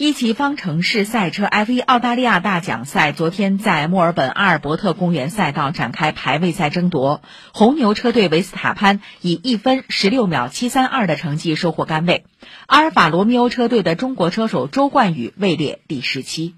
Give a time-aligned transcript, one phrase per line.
[0.00, 7.20] 一级方程式赛车 F1 澳大利亚大奖赛昨天在墨尔本阿尔伯特公园赛道展开排位赛争夺，
[7.52, 12.24] 红牛车队维斯塔潘以一分十六秒七三二的成绩收获杆位，
[12.66, 16.54] 阿尔法罗密欧车队的中国车手周冠宇位列第十七。